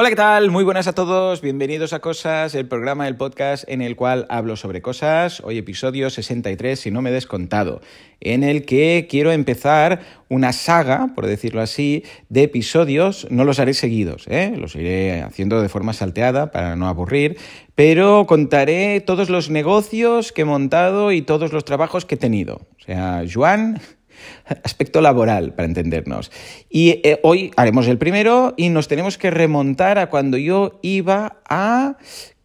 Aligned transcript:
Hola, 0.00 0.10
¿qué 0.10 0.14
tal? 0.14 0.52
Muy 0.52 0.62
buenas 0.62 0.86
a 0.86 0.92
todos. 0.92 1.40
Bienvenidos 1.40 1.92
a 1.92 1.98
Cosas, 1.98 2.54
el 2.54 2.68
programa 2.68 3.06
del 3.06 3.16
podcast 3.16 3.64
en 3.66 3.82
el 3.82 3.96
cual 3.96 4.26
hablo 4.28 4.54
sobre 4.54 4.80
cosas. 4.80 5.40
Hoy 5.40 5.58
episodio 5.58 6.08
63, 6.08 6.78
si 6.78 6.92
no 6.92 7.02
me 7.02 7.10
he 7.10 7.12
descontado, 7.12 7.80
en 8.20 8.44
el 8.44 8.64
que 8.64 9.08
quiero 9.10 9.32
empezar 9.32 10.02
una 10.28 10.52
saga, 10.52 11.10
por 11.16 11.26
decirlo 11.26 11.60
así, 11.60 12.04
de 12.28 12.44
episodios. 12.44 13.26
No 13.32 13.42
los 13.42 13.58
haré 13.58 13.74
seguidos, 13.74 14.28
¿eh? 14.28 14.54
los 14.56 14.76
iré 14.76 15.20
haciendo 15.22 15.60
de 15.60 15.68
forma 15.68 15.92
salteada 15.92 16.52
para 16.52 16.76
no 16.76 16.86
aburrir, 16.86 17.36
pero 17.74 18.24
contaré 18.28 19.00
todos 19.00 19.30
los 19.30 19.50
negocios 19.50 20.30
que 20.30 20.42
he 20.42 20.44
montado 20.44 21.10
y 21.10 21.22
todos 21.22 21.52
los 21.52 21.64
trabajos 21.64 22.04
que 22.04 22.14
he 22.14 22.18
tenido. 22.18 22.68
O 22.78 22.84
sea, 22.84 23.24
Juan 23.28 23.80
aspecto 24.44 25.00
laboral, 25.00 25.54
para 25.54 25.66
entendernos. 25.66 26.30
Y 26.68 27.00
eh, 27.04 27.20
hoy 27.22 27.50
haremos 27.56 27.86
el 27.88 27.98
primero 27.98 28.54
y 28.56 28.68
nos 28.68 28.88
tenemos 28.88 29.18
que 29.18 29.30
remontar 29.30 29.98
a 29.98 30.08
cuando 30.08 30.36
yo 30.36 30.78
iba 30.82 31.38
a 31.48 31.96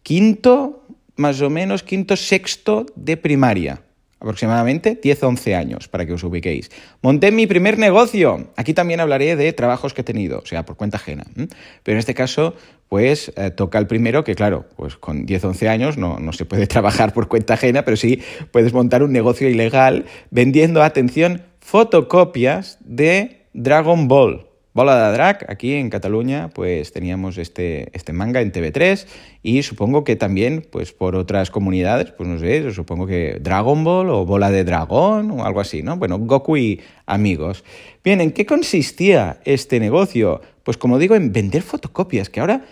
quinto, 0.02 0.84
más 1.16 1.40
o 1.40 1.50
menos 1.50 1.82
quinto, 1.82 2.16
sexto 2.16 2.86
de 2.94 3.16
primaria 3.16 3.80
aproximadamente 4.24 4.98
10-11 4.98 5.54
años, 5.54 5.88
para 5.88 6.06
que 6.06 6.14
os 6.14 6.24
ubiquéis. 6.24 6.70
Monté 7.02 7.30
mi 7.30 7.46
primer 7.46 7.78
negocio. 7.78 8.52
Aquí 8.56 8.72
también 8.72 9.00
hablaré 9.00 9.36
de 9.36 9.52
trabajos 9.52 9.92
que 9.92 10.00
he 10.00 10.04
tenido, 10.04 10.38
o 10.38 10.46
sea, 10.46 10.64
por 10.64 10.76
cuenta 10.76 10.96
ajena. 10.96 11.24
Pero 11.34 11.96
en 11.96 11.98
este 11.98 12.14
caso, 12.14 12.54
pues 12.88 13.32
eh, 13.36 13.50
toca 13.50 13.78
el 13.78 13.86
primero, 13.86 14.24
que 14.24 14.34
claro, 14.34 14.64
pues 14.76 14.96
con 14.96 15.26
10-11 15.26 15.68
años 15.68 15.98
no, 15.98 16.18
no 16.20 16.32
se 16.32 16.46
puede 16.46 16.66
trabajar 16.74 17.12
por 17.12 17.28
cuenta 17.28 17.54
ajena, 17.54 17.84
pero 17.84 17.98
sí 17.98 18.22
puedes 18.50 18.72
montar 18.72 19.02
un 19.02 19.12
negocio 19.12 19.46
ilegal 19.48 20.06
vendiendo, 20.30 20.82
atención, 20.82 21.42
fotocopias 21.64 22.76
de 22.84 23.46
Dragon 23.54 24.06
Ball. 24.06 24.46
Bola 24.74 25.08
de 25.08 25.12
Drag, 25.14 25.46
aquí 25.48 25.72
en 25.72 25.88
Cataluña, 25.88 26.50
pues 26.50 26.92
teníamos 26.92 27.38
este, 27.38 27.88
este 27.96 28.12
manga 28.12 28.42
en 28.42 28.52
TV3 28.52 29.06
y 29.42 29.62
supongo 29.62 30.04
que 30.04 30.14
también, 30.14 30.66
pues 30.70 30.92
por 30.92 31.16
otras 31.16 31.50
comunidades, 31.50 32.10
pues 32.10 32.28
no 32.28 32.38
sé, 32.38 32.70
supongo 32.72 33.06
que 33.06 33.38
Dragon 33.40 33.82
Ball 33.82 34.10
o 34.10 34.26
Bola 34.26 34.50
de 34.50 34.62
Dragón 34.62 35.30
o 35.30 35.46
algo 35.46 35.60
así, 35.60 35.82
¿no? 35.82 35.96
Bueno, 35.96 36.18
Goku 36.18 36.58
y 36.58 36.82
amigos. 37.06 37.64
Bien, 38.04 38.20
¿en 38.20 38.32
qué 38.32 38.44
consistía 38.44 39.40
este 39.46 39.80
negocio? 39.80 40.42
Pues 40.64 40.76
como 40.76 40.98
digo, 40.98 41.14
en 41.14 41.32
vender 41.32 41.62
fotocopias, 41.62 42.28
que 42.28 42.40
ahora, 42.40 42.62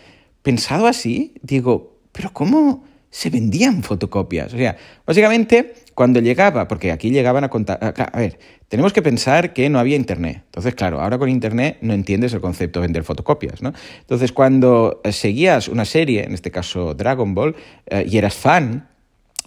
pensado 0.43 0.87
así, 0.87 1.33
digo, 1.41 1.97
pero 2.13 2.31
¿cómo 2.35 2.85
se 3.11 3.31
vendían 3.31 3.83
fotocopias? 3.83 4.53
O 4.53 4.59
sea, 4.59 4.77
básicamente 5.07 5.82
cuando 5.95 6.21
llegaba, 6.21 6.69
porque 6.69 6.93
aquí 6.93 7.11
llegaban 7.11 7.45
a 7.45 7.49
contar, 7.49 7.79
a 7.83 8.19
ver, 8.19 8.39
tenemos 8.69 8.93
que 8.93 9.03
pensar 9.03 9.53
que 9.53 9.69
no 9.69 9.79
había 9.79 9.97
Internet. 9.97 10.43
Entonces, 10.47 10.75
claro, 10.75 11.01
ahora 11.01 11.19
con 11.19 11.29
Internet 11.29 11.79
no 11.83 11.93
entiendes 11.93 12.33
el 12.33 12.41
concepto 12.41 12.81
de 12.81 12.87
vender 12.87 13.05
fotocopias, 13.05 13.61
¿no? 13.61 13.73
Entonces, 14.01 14.33
cuando 14.33 15.01
eh, 15.05 15.13
seguías 15.13 15.69
una 15.69 15.85
serie, 15.85 16.25
en 16.25 16.33
este 16.33 16.51
caso 16.51 16.95
Dragon 16.95 17.35
Ball, 17.35 17.55
eh, 17.87 18.07
y 18.09 18.17
eras 18.17 18.35
fan, 18.35 18.89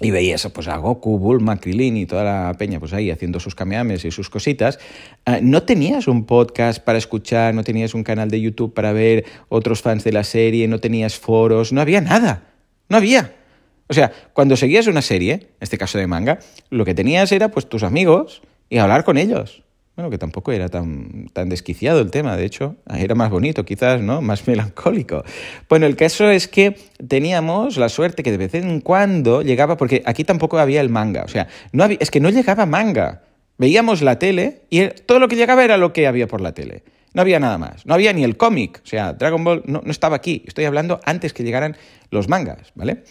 y 0.02 0.12
veías 0.12 0.48
pues, 0.54 0.68
a 0.68 0.78
Goku, 0.78 1.18
Bulma, 1.18 1.58
Krilin 1.58 1.98
y 1.98 2.06
toda 2.06 2.24
la 2.24 2.54
peña 2.58 2.80
pues 2.80 2.94
ahí 2.94 3.10
haciendo 3.12 3.40
sus 3.40 3.56
kamehames 3.56 4.04
y 4.04 4.12
sus 4.12 4.30
cositas, 4.30 4.78
eh, 5.26 5.40
no 5.42 5.64
tenías 5.64 6.08
un 6.08 6.26
podcast 6.26 6.84
para 6.84 6.98
escuchar, 6.98 7.56
no 7.56 7.64
tenías 7.64 7.94
un 7.94 8.04
canal 8.04 8.30
de 8.30 8.42
YouTube 8.42 8.74
para 8.74 8.92
ver 8.92 9.26
otros 9.50 9.82
fans 9.82 10.04
de 10.04 10.12
la 10.12 10.24
serie, 10.24 10.68
no 10.68 10.80
tenías 10.80 11.18
foros, 11.18 11.72
no 11.72 11.82
había 11.82 12.02
nada, 12.02 12.44
no 12.90 12.98
había. 12.98 13.34
O 13.88 13.94
sea, 13.94 14.12
cuando 14.34 14.58
seguías 14.58 14.88
una 14.88 15.02
serie, 15.02 15.34
en 15.34 15.50
este 15.60 15.78
caso 15.78 15.98
de 15.98 16.08
manga, 16.08 16.40
lo 16.70 16.86
que 16.86 16.96
tenías 16.96 17.32
era 17.32 17.50
pues 17.50 17.68
tus 17.68 17.84
amigos 17.84 18.42
y 18.70 18.80
hablar 18.80 19.04
con 19.04 19.18
ellos. 19.18 19.64
Bueno, 19.96 20.10
que 20.10 20.18
tampoco 20.18 20.52
era 20.52 20.68
tan, 20.68 21.30
tan 21.32 21.48
desquiciado 21.48 22.02
el 22.02 22.12
tema, 22.12 22.36
de 22.36 22.44
hecho, 22.44 22.76
era 22.94 23.16
más 23.16 23.30
bonito 23.30 23.64
quizás, 23.64 24.02
¿no? 24.02 24.22
Más 24.22 24.46
melancólico. 24.48 25.24
Bueno, 25.70 25.86
el 25.86 25.96
caso 25.96 26.30
es 26.30 26.50
que 26.50 26.78
teníamos 27.08 27.78
la 27.78 27.88
suerte 27.88 28.22
que 28.22 28.32
de 28.32 28.38
vez 28.38 28.56
en 28.56 28.82
cuando 28.82 29.42
llegaba, 29.42 29.78
porque 29.78 30.04
aquí 30.06 30.26
tampoco 30.26 30.58
había 30.60 30.82
el 30.82 30.90
manga, 30.90 31.24
o 31.24 31.30
sea, 31.30 31.48
no 31.72 31.84
había, 31.84 31.98
es 32.02 32.12
que 32.12 32.20
no 32.20 32.30
llegaba 32.30 32.66
manga. 32.66 33.22
Veíamos 33.58 34.02
la 34.02 34.20
tele 34.20 34.64
y 34.70 34.86
todo 34.88 35.20
lo 35.20 35.30
que 35.30 35.38
llegaba 35.38 35.64
era 35.64 35.78
lo 35.78 35.94
que 35.94 36.08
había 36.08 36.28
por 36.28 36.42
la 36.42 36.54
tele. 36.54 36.84
No 37.16 37.22
había 37.22 37.40
nada 37.40 37.58
más. 37.58 37.86
No 37.86 37.94
había 37.94 38.12
ni 38.12 38.26
el 38.26 38.36
cómic. 38.36 38.82
O 38.84 38.88
sea, 38.88 39.14
Dragon 39.14 39.42
Ball 39.42 39.64
no, 39.66 39.82
estaba 39.88 40.18
aquí. 40.18 40.44
Estoy 40.46 40.66
hablando 40.66 41.00
antes 41.06 41.32
que 41.32 41.44
llegaran 41.44 41.78
los 42.12 42.28
mangas, 42.28 42.74
¿vale? 42.76 43.04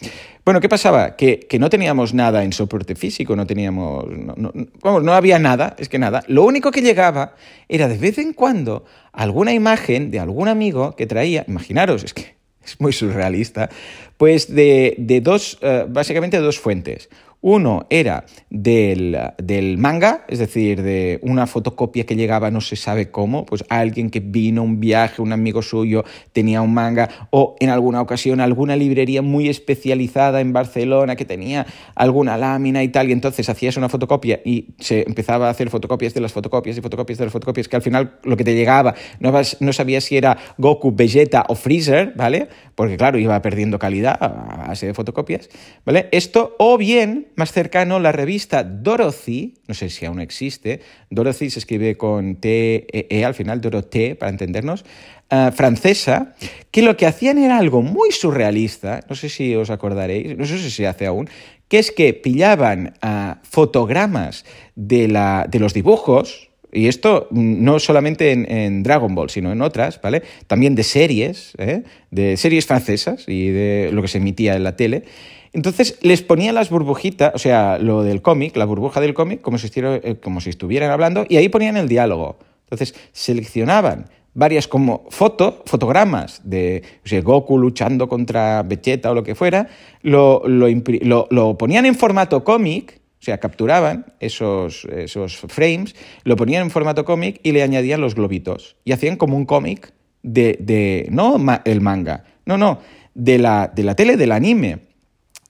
Bueno, 0.45 0.61
¿qué 0.61 0.69
pasaba? 0.69 1.17
Que, 1.17 1.49
no 1.59 1.71
teníamos 1.71 2.13
nada 2.13 2.45
en 2.45 2.53
soporte 2.53 2.95
físico, 2.97 3.35
no 3.35 3.47
teníamos... 3.47 4.05
No, 4.07 4.53
vamos, 4.83 5.03
no 5.03 5.15
había 5.15 5.39
nada, 5.39 5.75
es 5.79 5.89
que 5.89 5.99
nada. 5.99 6.23
Lo 6.29 6.45
único 6.45 6.71
que 6.71 6.83
llegaba 6.83 7.35
era 7.67 7.89
de 7.89 7.97
vez 7.97 8.19
en 8.19 8.35
cuando 8.35 8.85
alguna 9.11 9.55
imagen 9.55 10.11
de 10.11 10.21
algún 10.21 10.49
amigo 10.49 10.95
que 10.97 11.07
traía... 11.07 11.47
Imaginaros, 11.49 12.05
es 12.05 12.13
que 12.13 12.35
es 12.63 12.79
muy 12.81 12.93
surrealista, 12.93 13.71
pues 14.19 14.55
de, 14.55 15.21
dos, 15.23 15.59
eh, 15.63 15.87
básicamente 15.89 16.39
dos 16.39 16.59
fuentes. 16.59 17.09
Uno 17.47 17.85
era 17.91 18.25
del, 18.49 19.77
manga, 19.77 20.25
es 20.29 20.39
decir, 20.39 20.83
de 20.83 21.19
una 21.21 21.47
fotocopia 21.47 22.07
que 22.07 22.17
llegaba 22.17 22.51
no 22.51 22.63
se 22.63 22.75
sabe 22.75 23.11
cómo, 23.11 23.45
pues 23.45 23.67
alguien 23.69 24.09
que 24.09 24.21
vino 24.21 24.63
un 24.63 24.81
viaje, 24.81 25.21
un 25.21 25.31
amigo 25.31 25.61
suyo 25.61 26.07
tenía 26.33 26.63
un 26.63 26.73
manga, 26.73 27.29
o 27.29 27.55
en 27.61 27.69
alguna 27.69 28.01
ocasión 28.01 28.41
alguna 28.41 28.77
librería 28.77 29.21
muy 29.21 29.51
especializada 29.51 30.41
en 30.41 30.55
Barcelona 30.55 31.17
que 31.17 31.27
tenía 31.27 31.67
alguna 31.95 32.39
lámina 32.39 32.83
y 32.83 32.89
tal, 32.89 33.11
y 33.11 33.13
entonces 33.13 33.47
hacías 33.51 33.77
una 33.77 33.91
fotocopia 33.91 34.41
y 34.43 34.69
se 34.79 35.05
empezaba 35.07 35.49
a 35.49 35.51
hacer 35.51 35.69
fotocopias 35.69 36.15
de 36.15 36.23
las 36.23 36.33
fotocopias 36.33 36.79
y 36.79 36.81
fotocopias 36.81 37.19
de 37.19 37.27
las 37.27 37.33
fotocopias, 37.33 37.69
que 37.69 37.77
al 37.77 37.83
final 37.83 38.21
lo 38.23 38.39
que 38.39 38.45
te 38.45 38.55
llegaba 38.55 38.95
no, 39.21 39.31
no 39.61 39.73
sabías 39.75 40.05
si 40.05 40.17
era 40.17 40.39
Goku, 40.57 40.97
Vegeta 40.97 41.45
o 41.49 41.57
Freezer, 41.57 42.15
¿vale? 42.17 42.49
Porque 42.75 42.97
claro, 42.97 43.19
iba 43.19 43.43
perdiendo 43.43 43.79
calidad 43.79 44.17
a 44.19 44.69
base 44.69 44.87
de 44.87 44.95
fotocopias, 44.95 45.51
¿vale? 45.85 46.09
Esto, 46.11 46.57
o 46.59 46.79
bien 46.79 47.34
más 47.37 47.53
cercano 47.53 47.99
la 48.01 48.13
revista 48.13 48.65
Dorothy, 48.65 49.55
no 49.67 49.75
sé 49.75 49.91
si 49.91 50.07
aún 50.07 50.21
existe, 50.21 50.81
Dorothy 51.11 51.51
se 51.51 51.59
escribe 51.59 51.97
con 51.97 52.37
T, 52.37 52.87
E, 52.93 53.07
e 53.11 53.25
al 53.25 53.35
final, 53.35 53.61
Dorothée, 53.61 54.15
para 54.15 54.31
entendernos, 54.31 54.85
eh, 55.31 55.51
francesa, 55.55 56.35
que 56.71 56.83
lo 56.83 56.97
que 56.97 57.07
hacían 57.07 57.39
era 57.39 57.59
algo 57.59 57.83
muy 57.83 58.13
surrealista, 58.13 59.01
no 59.09 59.17
sé 59.17 59.29
si 59.29 59.55
os 59.57 59.71
acordaréis, 59.71 60.37
no 60.37 60.45
sé 60.45 60.59
si 60.59 60.71
se 60.71 60.87
hace 60.87 61.07
aún, 61.07 61.29
que 61.69 61.79
es 61.79 61.91
que 61.91 62.13
pillaban 62.13 62.95
uh, 63.03 63.35
fotogramas 63.43 64.45
de, 64.77 65.09
la, 65.09 65.47
de 65.49 65.59
los 65.59 65.73
dibujos, 65.73 66.51
y 66.75 66.89
esto 66.89 67.29
no 67.31 67.79
solamente 67.79 68.33
en, 68.33 68.83
Dragon 68.83 69.15
Ball, 69.15 69.31
sino 69.31 69.53
en 69.53 69.63
otras, 69.63 70.01
¿vale? 70.03 70.23
También 70.47 70.75
de 70.75 70.83
series, 70.83 71.53
¿eh? 71.59 71.83
de 72.11 72.37
series 72.37 72.67
francesas 72.67 73.25
y 73.27 73.49
de 73.49 73.91
lo 73.93 74.03
que 74.03 74.09
se 74.09 74.19
emitía 74.19 74.57
en 74.57 74.65
la 74.65 74.77
tele. 74.77 75.05
Entonces 75.53 75.99
les 76.03 76.23
ponía 76.23 76.53
las 76.53 76.69
burbujitas, 76.69 77.33
o 77.35 77.39
sea, 77.39 77.79
lo 77.79 78.03
del 78.03 78.23
cómic, 78.23 78.57
la 78.57 78.65
burbuja 78.65 79.01
del 79.01 79.15
cómic, 79.15 79.41
como 79.41 79.57
si, 79.57 79.71
eh, 79.77 80.17
como 80.23 80.41
si 80.41 80.51
estuvieran 80.51 80.91
hablando, 80.91 81.25
y 81.29 81.37
ahí 81.37 81.49
ponían 81.49 81.77
el 81.77 81.89
diálogo. 81.89 82.39
Entonces 82.65 82.95
seleccionaban 83.13 84.07
varias 84.35 84.67
como 84.67 85.07
foto, 85.11 85.63
fotogramas 85.65 86.41
de 86.45 86.83
Goku 87.23 87.57
luchando 87.57 88.09
contra 88.09 88.63
Vegeta 88.65 89.13
o 89.13 89.15
lo 89.15 89.23
que 89.23 89.35
fuera, 89.35 89.69
lo, 90.03 90.43
lo, 90.47 91.57
ponían 91.57 91.87
en 91.87 91.95
formato 91.95 92.45
cómic, 92.45 93.01
o 93.25 93.27
sea, 93.27 93.39
capturaban 93.39 94.05
esos, 94.21 94.85
esos 94.85 95.39
frames, 95.39 95.97
lo 96.25 96.37
ponían 96.37 96.61
en 96.65 96.71
formato 96.71 97.07
cómic 97.07 97.41
y 97.43 97.53
le 97.53 97.63
añadían 97.63 98.03
los 98.03 98.15
globitos. 98.15 98.77
Y 98.85 98.93
hacían 98.93 99.17
como 99.17 99.35
un 99.35 99.47
cómic 99.47 99.95
de, 100.23 100.59
de, 100.61 101.09
no 101.11 101.37
el 101.65 101.81
manga, 101.81 102.25
no, 102.45 102.59
no, 102.59 102.81
de 103.15 103.39
la, 103.39 103.73
de 103.75 103.83
la 103.83 103.97
tele, 103.97 104.19
del 104.19 104.31
anime. 104.31 104.81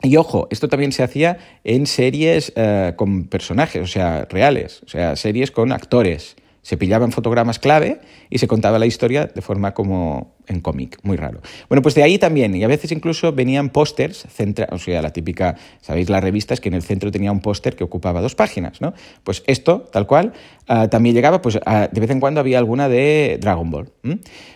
Y 0.02 0.16
ojo, 0.16 0.46
esto 0.52 0.68
también 0.68 0.92
se 0.92 1.02
hacía 1.02 1.38
en 1.64 1.88
series 1.88 2.52
eh, 2.54 2.92
con 2.94 3.24
personajes, 3.24 3.82
o 3.82 3.88
sea, 3.88 4.28
reales, 4.30 4.84
o 4.86 4.88
sea, 4.88 5.16
series 5.16 5.50
con 5.50 5.72
actores. 5.72 6.36
Se 6.64 6.76
pillaban 6.78 7.12
fotogramas 7.12 7.58
clave 7.58 8.00
y 8.30 8.38
se 8.38 8.48
contaba 8.48 8.78
la 8.78 8.86
historia 8.86 9.26
de 9.26 9.42
forma 9.42 9.74
como 9.74 10.34
en 10.46 10.60
cómic, 10.60 10.98
muy 11.02 11.16
raro. 11.16 11.40
Bueno, 11.68 11.82
pues 11.82 11.94
de 11.94 12.02
ahí 12.02 12.18
también, 12.18 12.54
y 12.54 12.64
a 12.64 12.68
veces 12.68 12.90
incluso 12.92 13.32
venían 13.32 13.70
pósters, 13.70 14.26
o 14.70 14.78
sea, 14.78 15.02
la 15.02 15.10
típica, 15.10 15.56
sabéis, 15.80 16.10
la 16.10 16.20
revista 16.20 16.54
es 16.54 16.60
que 16.60 16.68
en 16.68 16.74
el 16.74 16.82
centro 16.82 17.10
tenía 17.10 17.32
un 17.32 17.40
póster 17.40 17.76
que 17.76 17.84
ocupaba 17.84 18.20
dos 18.20 18.34
páginas, 18.34 18.80
¿no? 18.80 18.94
Pues 19.24 19.42
esto, 19.46 19.88
tal 19.92 20.06
cual, 20.06 20.32
ah, 20.66 20.88
también 20.88 21.14
llegaba, 21.14 21.40
pues 21.40 21.54
de 21.54 22.00
vez 22.00 22.10
en 22.10 22.20
cuando 22.20 22.40
había 22.40 22.58
alguna 22.58 22.88
de 22.88 23.38
Dragon 23.40 23.70
Ball. 23.70 23.92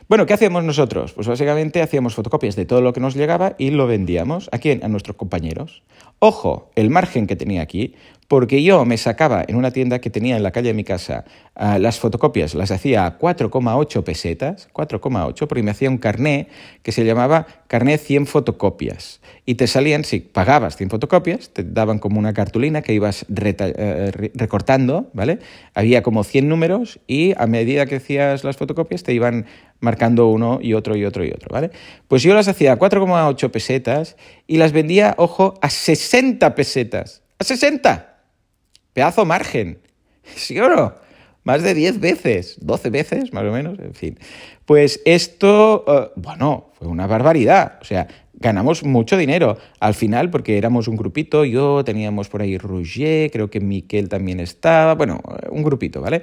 Bueno, 0.09 0.27
¿qué 0.27 0.33
hacíamos 0.33 0.65
nosotros? 0.65 1.13
Pues 1.13 1.27
básicamente 1.27 1.83
hacíamos 1.83 2.15
fotocopias 2.15 2.57
de 2.57 2.65
todo 2.65 2.81
lo 2.81 2.93
que 2.93 3.01
nos 3.01 3.15
llegaba 3.15 3.55
y 3.59 3.71
lo 3.71 3.87
vendíamos. 3.87 4.49
¿A 4.53 4.59
quién? 4.59 4.83
A 4.83 4.89
nuestros 4.89 5.17
compañeros. 5.17 5.83
Ojo, 6.19 6.71
el 6.75 6.91
margen 6.91 7.27
que 7.27 7.37
tenía 7.37 7.63
aquí, 7.63 7.95
porque 8.29 8.63
yo 8.63 8.85
me 8.85 8.99
sacaba 8.99 9.43
en 9.49 9.57
una 9.57 9.71
tienda 9.71 10.01
que 10.01 10.11
tenía 10.11 10.37
en 10.37 10.43
la 10.43 10.51
calle 10.51 10.69
de 10.69 10.75
mi 10.75 10.85
casa 10.85 11.25
ah, 11.55 11.79
las 11.79 11.99
fotocopias, 11.99 12.55
las 12.55 12.71
hacía 12.71 13.07
a 13.07 13.19
4,8 13.19 14.05
pesetas, 14.05 14.69
4,8, 14.75 15.47
porque 15.47 15.63
me 15.63 15.71
hacía 15.71 15.89
un 15.89 15.97
carné 15.97 16.49
que 16.83 16.93
se 16.93 17.07
llamaba 17.07 17.47
carné 17.69 17.97
100 17.97 18.27
fotocopias. 18.27 19.21
Y 19.47 19.55
te 19.55 19.67
salían, 19.67 20.05
si 20.05 20.21
pagabas 20.21 20.77
100 20.77 20.91
fotocopias, 20.91 21.49
te 21.55 21.65
daban 21.65 21.99
como 21.99 22.19
una 22.19 22.35
cartulina 22.35 22.83
que 22.83 22.93
ibas 22.93 23.25
eh, 23.35 24.31
recortando, 24.35 25.09
¿vale? 25.15 25.39
Había 25.73 26.03
como 26.03 26.23
100 26.23 26.51
números 26.51 27.01
y 27.07 27.33
a 27.39 27.47
medida 27.47 27.87
que 27.87 27.97
hacías 27.97 28.45
las 28.45 28.59
fotocopias 28.59 29.05
te 29.05 29.15
iban 29.15 29.47
marcando 29.81 30.29
uno 30.29 30.59
y 30.61 30.75
otro 30.75 30.97
y 30.97 31.07
otro 31.07 31.25
y 31.25 31.31
otro, 31.31 31.49
¿vale? 31.51 31.71
Pues 32.09 32.23
yo 32.23 32.35
las 32.35 32.47
hacía 32.47 32.73
a 32.73 32.79
4,8 32.79 33.51
pesetas 33.51 34.17
y 34.47 34.59
las 34.59 34.73
vendía, 34.73 35.15
ojo, 35.17 35.55
a 35.63 35.71
60 35.71 36.55
pesetas. 36.55 37.23
¡A 37.39 37.45
60! 37.45 38.18
Pedazo 38.99 39.25
margen. 39.25 39.79
¿Sí 40.35 40.59
o 40.59 40.69
no? 40.69 40.93
Más 41.45 41.63
de 41.63 41.73
10 41.73 42.01
veces, 42.01 42.59
12 42.61 42.91
veces 42.91 43.33
más 43.33 43.45
o 43.45 43.53
menos, 43.53 43.79
en 43.79 43.95
fin. 43.95 44.19
Pues 44.65 45.01
esto, 45.05 45.85
eh, 45.87 46.11
bueno, 46.17 46.73
fue 46.73 46.89
una 46.89 47.07
barbaridad. 47.07 47.79
O 47.81 47.85
sea, 47.85 48.09
ganamos 48.35 48.83
mucho 48.83 49.17
dinero 49.17 49.57
al 49.79 49.95
final 49.95 50.31
porque 50.31 50.59
éramos 50.59 50.89
un 50.89 50.97
grupito, 50.97 51.45
yo 51.45 51.85
teníamos 51.85 52.29
por 52.29 52.43
ahí 52.43 52.59
Rouget, 52.59 53.31
creo 53.31 53.49
que 53.49 53.61
Miquel 53.61 54.09
también 54.09 54.41
estaba, 54.41 54.97
bueno, 54.97 55.21
un 55.49 55.63
grupito, 55.63 56.01
¿vale? 56.01 56.23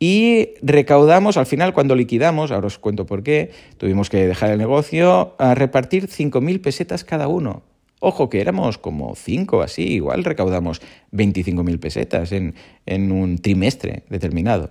Y 0.00 0.54
recaudamos, 0.60 1.36
al 1.36 1.46
final 1.46 1.72
cuando 1.72 1.94
liquidamos, 1.94 2.50
ahora 2.50 2.66
os 2.66 2.80
cuento 2.80 3.06
por 3.06 3.22
qué, 3.22 3.52
tuvimos 3.76 4.10
que 4.10 4.26
dejar 4.26 4.50
el 4.50 4.58
negocio, 4.58 5.36
a 5.38 5.54
repartir 5.54 6.08
5.000 6.08 6.60
pesetas 6.60 7.04
cada 7.04 7.28
uno. 7.28 7.62
Ojo, 8.00 8.28
que 8.28 8.40
éramos 8.40 8.78
como 8.78 9.14
cinco 9.16 9.62
así, 9.62 9.82
igual 9.82 10.22
recaudamos 10.22 10.80
25.000 11.12 11.80
pesetas 11.80 12.32
en, 12.32 12.54
un 13.12 13.38
trimestre 13.38 14.04
determinado. 14.08 14.70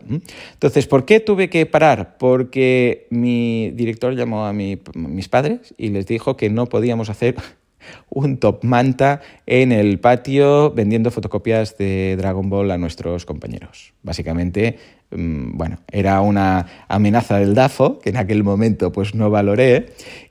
Entonces, 0.53 0.87
¿por 0.87 1.05
qué 1.05 1.19
tuve 1.19 1.49
que 1.49 1.65
parar? 1.65 2.17
Porque 2.17 3.07
mi 3.09 3.71
director 3.71 4.15
llamó 4.15 4.45
a 4.45 4.53
mis 4.53 5.27
padres 5.29 5.73
y 5.77 5.89
les 5.89 6.07
dijo 6.07 6.37
que 6.37 6.49
no 6.49 6.67
podíamos 6.67 7.09
hacer 7.09 7.35
un 8.09 8.37
top 8.37 8.63
manta 8.63 9.21
en 9.45 9.71
el 9.71 9.99
patio 9.99 10.71
vendiendo 10.71 11.11
fotocopias 11.11 11.77
de 11.77 12.15
Dragon 12.17 12.49
Ball 12.49 12.71
a 12.71 12.77
nuestros 12.77 13.25
compañeros. 13.25 13.93
Básicamente, 14.03 14.77
mm, 15.11 15.57
bueno, 15.57 15.79
era 15.91 16.21
una 16.21 16.65
amenaza 16.87 17.39
del 17.39 17.55
DAFO, 17.55 17.99
que 17.99 18.09
en 18.09 18.17
aquel 18.17 18.43
momento 18.43 18.91
pues 18.91 19.15
no 19.15 19.29
valoré, 19.29 19.87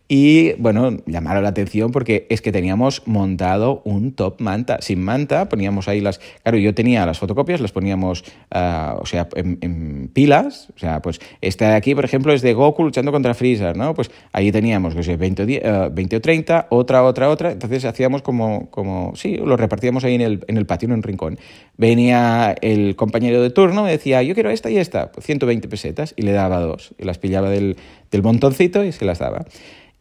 y 0.08 0.52
bueno, 0.54 0.98
llamaron 1.06 1.42
la 1.42 1.48
atención 1.48 1.90
porque 1.90 2.26
es 2.30 2.40
que 2.40 2.52
teníamos 2.52 3.02
montado 3.06 3.82
un 3.84 4.12
top 4.12 4.40
manta. 4.40 4.78
Sin 4.80 5.02
manta 5.02 5.48
poníamos 5.48 5.88
ahí 5.88 6.00
las... 6.00 6.20
Claro, 6.44 6.58
yo 6.58 6.74
tenía 6.74 7.04
las 7.06 7.18
fotocopias, 7.18 7.60
las 7.60 7.72
poníamos, 7.72 8.22
uh, 8.54 9.00
o 9.00 9.06
sea, 9.06 9.28
en, 9.34 10.08
pilas. 10.12 10.68
O 10.76 10.78
sea, 10.78 11.02
pues 11.02 11.20
esta 11.40 11.70
de 11.70 11.74
aquí, 11.74 11.96
por 11.96 12.04
ejemplo, 12.04 12.32
es 12.32 12.40
de 12.42 12.54
Goku 12.54 12.84
luchando 12.84 13.10
contra 13.10 13.34
Freezer, 13.34 13.76
¿no? 13.76 13.94
Pues 13.94 14.12
ahí 14.30 14.52
teníamos, 14.52 14.94
que 14.94 15.02
sé, 15.02 15.16
20, 15.16 15.42
uh, 15.42 15.92
20 15.92 16.16
o 16.16 16.20
30, 16.20 16.68
otra, 16.70 17.02
otra, 17.02 17.28
otra. 17.28 17.50
Entonces 17.50 17.84
hacíamos 17.84 18.22
como, 18.22 18.70
como 18.70 19.12
sí, 19.16 19.36
lo 19.36 19.56
repartíamos 19.56 20.04
ahí 20.04 20.14
en 20.14 20.20
el, 20.20 20.44
en 20.46 20.56
el 20.56 20.66
patio, 20.66 20.86
en 20.86 20.92
un 20.92 21.02
rincón. 21.02 21.36
Venía 21.76 22.54
el 22.60 22.94
compañero 22.94 23.42
de 23.42 23.50
turno, 23.50 23.82
me 23.82 23.90
decía, 23.90 24.22
yo 24.22 24.34
quiero 24.34 24.50
esta 24.50 24.70
y 24.70 24.78
esta, 24.78 25.10
pues 25.10 25.26
120 25.26 25.66
pesetas, 25.66 26.14
y 26.16 26.22
le 26.22 26.30
daba 26.30 26.60
dos. 26.60 26.94
Y 26.96 27.04
las 27.04 27.18
pillaba 27.18 27.50
del, 27.50 27.76
del 28.16 28.22
montoncito 28.22 28.82
y 28.84 28.92
se 28.92 29.04
las 29.04 29.18
daba. 29.18 29.44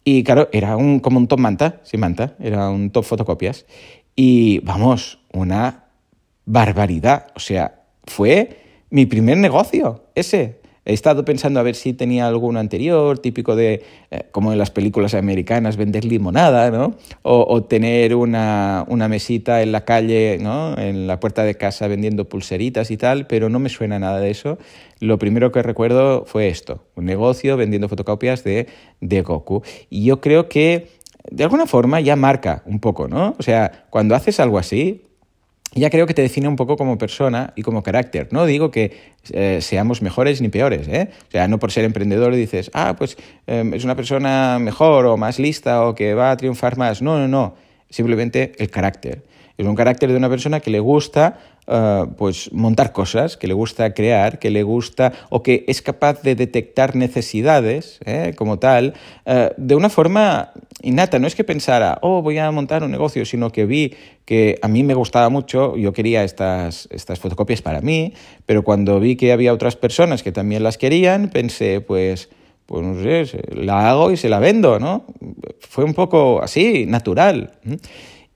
Y 0.04 0.24
claro, 0.24 0.50
era 0.52 0.78
un, 0.78 1.00
como 1.00 1.20
un 1.20 1.28
top 1.28 1.40
manta, 1.40 1.82
sin 1.84 2.00
manta, 2.00 2.36
era 2.40 2.70
un 2.70 2.92
top 2.92 3.04
fotocopias. 3.04 3.66
Y 4.16 4.60
vamos, 4.60 5.20
una 5.34 5.86
barbaridad. 6.46 7.28
O 7.36 7.40
sea, 7.40 7.84
fue 8.06 8.60
mi 8.90 9.06
primer 9.06 9.38
negocio, 9.38 10.06
ese. 10.16 10.62
He 10.86 10.94
estado 10.94 11.26
pensando 11.26 11.60
a 11.60 11.64
ver 11.64 11.74
si 11.74 11.94
tenía 11.94 12.28
alguno 12.28 12.60
anterior, 12.60 13.18
típico 13.18 13.56
de, 13.56 13.84
eh, 14.12 14.26
como 14.32 14.52
en 14.52 14.60
las 14.60 14.70
películas 14.70 15.16
americanas, 15.16 15.78
vender 15.78 16.06
limonada, 16.06 16.70
¿no? 16.70 16.96
O, 17.24 17.64
tener 17.64 18.16
una, 18.16 18.86
una, 18.88 19.08
mesita 19.08 19.64
en 19.64 19.72
la 19.72 19.84
calle, 19.84 20.38
¿no? 20.40 20.78
En 20.78 21.08
la 21.08 21.20
puerta 21.20 21.44
de 21.44 21.56
casa 21.56 21.88
vendiendo 21.88 22.30
pulseritas 22.30 22.92
y 22.92 22.98
tal, 22.98 23.26
pero 23.26 23.50
no 23.50 23.58
me 23.58 23.70
suena 23.70 23.98
nada 23.98 24.20
de 24.20 24.30
eso. 24.30 24.60
Lo 25.00 25.18
primero 25.18 25.52
que 25.52 25.64
recuerdo 25.64 26.26
fue 26.26 26.50
esto, 26.50 26.86
un 26.96 27.06
negocio 27.06 27.58
vendiendo 27.58 27.90
fotocopias 27.90 28.44
de, 28.44 28.68
de 29.02 29.22
Goku. 29.24 29.64
Y 29.90 30.06
yo 30.06 30.22
creo 30.22 30.50
que 30.50 30.88
de 31.32 31.44
alguna 31.44 31.66
forma 31.66 32.00
ya 32.00 32.16
marca 32.16 32.62
un 32.66 32.80
poco, 32.80 33.08
¿no? 33.08 33.36
O 33.40 33.44
sea, 33.44 33.88
cuando 33.90 34.16
haces 34.16 34.40
algo 34.40 34.60
así, 34.60 35.02
ya 35.76 35.90
creo 35.90 36.08
que 36.08 36.14
te 36.14 36.22
define 36.22 36.48
un 36.48 36.56
poco 36.56 36.78
como 36.78 36.98
persona 36.98 37.54
y 37.56 37.62
como 37.62 37.84
carácter. 37.84 38.30
No 38.32 38.46
digo 38.46 38.72
que 38.72 38.98
eh, 39.32 39.60
seamos 39.62 40.02
mejores 40.02 40.42
ni 40.42 40.48
peores, 40.48 40.88
¿eh? 40.88 41.10
O 41.28 41.32
sea, 41.32 41.48
no 41.48 41.60
por 41.60 41.72
ser 41.72 41.84
emprendedor 41.84 42.34
dices, 42.34 42.72
ah, 42.74 42.96
pues 42.98 43.18
em, 43.46 43.74
es 43.74 43.84
una 43.84 43.96
persona 43.96 44.58
mejor 44.60 45.06
o 45.06 45.18
más 45.18 45.38
lista 45.38 45.86
o 45.86 45.94
que 45.94 46.14
va 46.14 46.32
a 46.32 46.38
triunfar 46.38 46.78
más. 46.78 47.02
No, 47.02 47.20
no, 47.20 47.28
no. 47.28 47.56
Simplemente 47.90 48.54
el 48.58 48.70
carácter. 48.70 49.24
Es 49.58 49.66
un 49.66 49.76
carácter 49.76 50.12
de 50.12 50.18
una 50.18 50.30
persona 50.30 50.60
que 50.60 50.70
le 50.70 50.80
gusta 50.80 51.40
eh, 51.68 52.06
pues 52.18 52.52
montar 52.52 52.92
cosas, 52.92 53.38
que 53.38 53.48
le 53.48 53.54
gusta 53.54 53.94
crear, 53.94 54.38
que 54.38 54.50
le 54.50 54.64
gusta 54.64 55.14
o 55.30 55.42
que 55.42 55.64
es 55.68 55.82
capaz 55.82 56.22
de 56.22 56.36
detectar 56.36 56.96
necesidades 56.96 58.00
¿eh? 58.06 58.34
como 58.36 58.60
tal 58.60 58.94
eh, 59.26 59.52
de 59.58 59.76
una 59.76 59.90
forma 59.90 60.52
innata. 60.82 61.20
No 61.20 61.28
es 61.28 61.36
que 61.36 61.44
pensara, 61.44 61.98
oh, 62.02 62.22
voy 62.22 62.38
a 62.38 62.52
montar 62.52 62.84
un 62.84 62.92
negocio, 62.92 63.26
sino 63.26 63.52
que 63.52 63.66
vi 63.66 63.94
que 64.26 64.60
a 64.62 64.68
mí 64.68 64.84
me 64.84 64.94
gustaba 64.94 65.30
mucho, 65.30 65.78
yo 65.78 65.94
quería 65.94 66.24
estas, 66.24 66.88
estas 66.92 67.20
fotocopias 67.20 67.62
para 67.62 67.82
mí, 67.82 68.14
pero 68.46 68.64
cuando 68.64 69.00
vi 69.00 69.16
que 69.16 69.32
había 69.32 69.54
otras 69.54 69.76
personas 69.76 70.22
que 70.22 70.32
también 70.32 70.64
las 70.64 70.78
querían, 70.78 71.30
pensé, 71.30 71.82
pues 71.82 72.30
pues 72.66 72.84
no 72.84 72.96
sé, 73.02 73.42
la 73.54 73.92
hago 73.92 74.12
y 74.12 74.18
se 74.18 74.28
la 74.28 74.40
vendo, 74.40 74.80
¿no? 74.80 75.06
Fue 75.60 75.84
un 75.84 75.94
poco 75.94 76.42
así, 76.42 76.88
natural. 76.88 77.52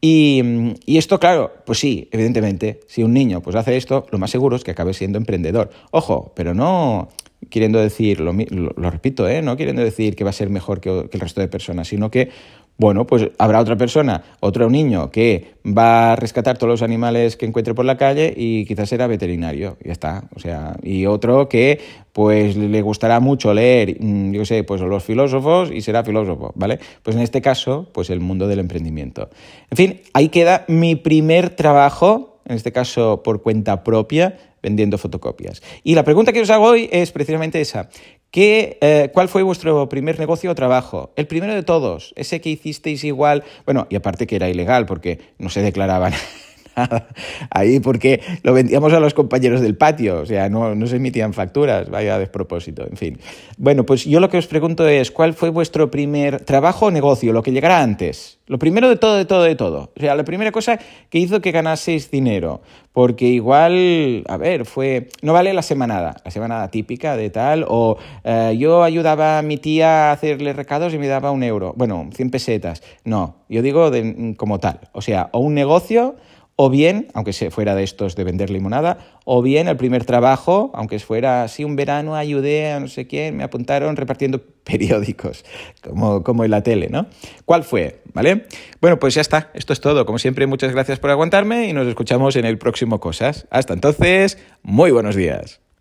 Y, 0.02 0.76
esto, 0.86 1.20
claro, 1.20 1.52
pues 1.66 1.80
sí, 1.80 2.08
evidentemente, 2.12 2.80
si 2.88 3.04
un 3.04 3.14
niño 3.14 3.42
pues 3.42 3.56
hace 3.56 3.76
esto, 3.76 4.06
lo 4.12 4.18
más 4.18 4.32
seguro 4.32 4.56
es 4.56 4.64
que 4.64 4.72
acabe 4.72 4.94
siendo 4.94 5.18
emprendedor. 5.18 5.70
Ojo, 5.92 6.32
pero 6.36 6.54
no 6.54 7.10
queriendo 7.50 7.80
decir, 7.80 8.20
lo, 8.20 8.34
lo, 8.34 8.92
repito, 8.92 9.28
¿eh? 9.28 9.42
no 9.42 9.58
queriendo 9.58 9.84
decir 9.84 10.16
que 10.16 10.24
va 10.24 10.30
a 10.30 10.34
ser 10.34 10.50
mejor 10.50 10.82
que, 10.82 11.08
que 11.10 11.18
el 11.18 11.22
resto 11.22 11.42
de 11.42 11.48
personas, 11.48 11.88
sino 11.88 12.12
que 12.12 12.30
bueno, 12.80 13.06
pues 13.06 13.30
habrá 13.38 13.60
otra 13.60 13.76
persona, 13.76 14.24
otro 14.40 14.70
niño 14.70 15.12
que 15.12 15.56
va 15.66 16.14
a 16.14 16.16
rescatar 16.16 16.58
todos 16.58 16.72
los 16.72 16.82
animales 16.82 17.36
que 17.36 17.46
encuentre 17.46 17.74
por 17.74 17.84
la 17.84 17.98
calle 17.98 18.34
y 18.36 18.64
quizás 18.66 18.88
será 18.88 19.06
veterinario, 19.06 19.76
ya 19.84 19.92
está. 19.92 20.24
O 20.34 20.40
sea, 20.40 20.78
y 20.82 21.06
otro 21.06 21.50
que 21.50 21.82
pues 22.14 22.56
le 22.56 22.82
gustará 22.82 23.20
mucho 23.20 23.54
leer, 23.54 23.98
mm, 24.00 24.32
yo 24.32 24.46
sé, 24.46 24.64
pues 24.64 24.80
los 24.80 25.04
filósofos 25.04 25.72
y 25.74 25.82
será 25.82 26.06
filósofo, 26.06 26.54
¿vale? 26.56 26.80
Pues 27.04 27.18
en 27.18 27.22
este 27.22 27.42
caso, 27.42 27.90
pues 27.92 28.10
el 28.10 28.22
mundo 28.22 28.48
del 28.48 28.60
emprendimiento. 28.60 29.30
En 29.70 29.76
fin, 29.76 30.02
ahí 30.14 30.30
queda 30.30 30.64
mi 30.70 30.96
primer 30.96 31.50
trabajo, 31.50 32.40
en 32.46 32.56
este 32.56 32.72
caso 32.72 33.24
por 33.24 33.42
cuenta 33.42 33.84
propia, 33.84 34.38
vendiendo 34.64 34.98
fotocopias. 34.98 35.62
Y 35.84 35.96
la 35.96 36.04
pregunta 36.04 36.32
que 36.32 36.42
os 36.42 36.50
hago 36.50 36.66
hoy 36.66 36.90
es 36.92 37.12
precisamente 37.12 37.60
esa. 37.60 37.90
¿Qué, 38.32 38.78
eh, 38.82 39.10
¿Cuál 39.12 39.28
fue 39.28 39.42
vuestro 39.42 39.90
primer 39.90 40.20
negocio 40.20 40.52
o 40.52 40.56
trabajo? 40.56 41.12
El 41.16 41.26
primero 41.26 41.56
de 41.56 41.64
todos, 41.64 42.14
ese 42.16 42.42
que 42.42 42.50
hicisteis 42.50 43.04
igual, 43.04 43.44
bueno, 43.66 43.88
y 43.90 43.96
aparte 43.96 44.28
que 44.28 44.36
era 44.36 44.50
ilegal 44.50 44.86
porque 44.86 45.20
no 45.40 45.50
se 45.50 45.64
declaraban 45.64 46.14
ahí 47.50 47.80
porque 47.80 48.22
lo 48.44 48.54
vendíamos 48.54 48.94
a 48.94 49.00
los 49.00 49.14
compañeros 49.14 49.62
del 49.62 49.76
patio, 49.76 50.22
o 50.22 50.26
sea, 50.26 50.50
no, 50.50 50.76
no 50.76 50.88
se 50.88 50.98
emitían 50.98 51.34
facturas, 51.34 51.90
vaya 51.90 52.20
despropósito, 52.20 52.86
en 52.88 52.98
fin. 52.98 53.20
Bueno, 53.58 53.86
pues 53.86 54.06
yo 54.06 54.20
lo 54.20 54.30
que 54.30 54.38
os 54.38 54.48
pregunto 54.48 54.88
es, 54.88 55.12
¿cuál 55.12 55.34
fue 55.34 55.50
vuestro 55.50 55.92
primer 55.92 56.42
trabajo 56.42 56.88
o 56.88 56.92
negocio, 56.92 57.34
lo 57.34 57.44
que 57.44 57.52
llegara 57.52 57.82
antes? 57.82 58.40
Lo 58.50 58.58
primero 58.58 58.90
de 58.90 58.96
todo, 58.96 59.16
de 59.16 59.26
todo, 59.26 59.44
de 59.44 59.56
todo. 59.56 59.92
O 59.96 60.00
sea, 60.00 60.16
la 60.16 60.24
primera 60.24 60.52
cosa 60.52 60.80
que 61.12 61.20
hizo 61.20 61.40
que 61.40 61.52
ganaseis 61.52 62.10
dinero, 62.10 62.62
porque 62.94 63.28
igual, 63.28 64.24
a 64.28 64.38
ver, 64.38 64.66
fue, 64.66 65.10
no 65.22 65.34
vale 65.34 65.54
la 65.54 65.62
semanada, 65.62 66.16
la 66.26 66.32
semanada 66.32 66.72
típica 66.72 67.16
de 67.16 67.30
tal, 67.30 67.64
o 67.68 67.98
eh, 68.24 68.56
yo 68.58 68.82
ayudaba 68.84 69.38
a 69.38 69.42
mi 69.44 69.58
tía 69.58 70.10
a 70.10 70.14
hacerle 70.14 70.54
recados 70.54 70.96
y 70.96 70.98
me 70.98 71.08
daba 71.08 71.30
un 71.30 71.44
euro, 71.44 71.74
bueno, 71.78 72.10
100 72.12 72.32
pesetas. 72.32 72.82
No, 73.04 73.36
yo 73.50 73.62
digo 73.62 73.92
de, 73.92 74.34
como 74.36 74.60
tal, 74.60 74.80
o 74.94 75.02
sea, 75.02 75.30
o 75.32 75.40
un 75.40 75.54
negocio 75.54 76.16
o 76.62 76.70
bien, 76.70 77.08
aunque 77.14 77.32
se 77.32 77.52
fuera 77.52 77.74
de 77.74 77.84
estos 77.84 78.18
de 78.18 78.26
vender 78.26 78.50
limonada, 78.50 78.98
o 79.24 79.42
bien 79.42 79.70
el 79.70 79.78
primer 79.78 80.04
trabajo, 80.04 80.72
aunque 80.74 81.00
fuera 81.00 81.44
así 81.44 81.64
un 81.64 81.78
verano, 81.78 82.16
ayudé 82.16 82.74
a 82.74 82.82
no 82.82 82.90
sé 82.90 83.08
quién, 83.08 83.38
me 83.38 83.46
apuntaron 83.46 83.96
repartiendo 83.96 84.42
periódicos, 84.66 85.46
como, 85.82 86.22
como 86.22 86.44
en 86.44 86.52
la 86.52 86.62
tele, 86.62 86.90
¿no? 86.90 87.08
¿Cuál 87.46 87.64
fue? 87.64 88.02
¿Vale? 88.14 88.44
Bueno, 88.82 89.00
pues 89.00 89.14
ya 89.14 89.22
está, 89.22 89.52
esto 89.54 89.72
es 89.72 89.80
todo. 89.80 90.06
Como 90.06 90.20
siempre, 90.20 90.48
muchas 90.48 90.74
gracias 90.74 91.00
por 91.00 91.12
aguantarme 91.12 91.70
y 91.70 91.72
nos 91.72 91.88
escuchamos 91.88 92.36
en 92.36 92.44
el 92.44 92.58
próximo 92.58 93.00
Cosas. 93.00 93.48
Hasta 93.52 93.74
entonces, 93.74 94.38
muy 94.62 94.92
buenos 94.92 95.16
días. 95.16 95.62